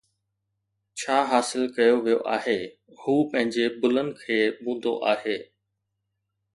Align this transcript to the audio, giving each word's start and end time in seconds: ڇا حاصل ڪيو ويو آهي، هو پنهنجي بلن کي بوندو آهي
ڇا 1.01 1.17
حاصل 1.31 1.63
ڪيو 1.75 1.95
ويو 2.07 2.19
آهي، 2.37 2.57
هو 3.01 3.15
پنهنجي 3.31 3.65
بلن 3.83 4.07
کي 4.23 4.41
بوندو 4.63 4.99
آهي 5.15 5.41